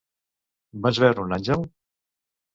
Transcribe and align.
Vas 0.87 1.01
veure 1.05 1.27
un 1.27 1.37
àngel? 1.39 1.63